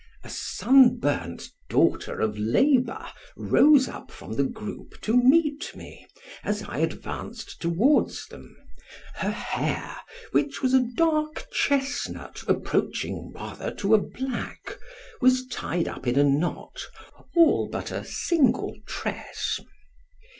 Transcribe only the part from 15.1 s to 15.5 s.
was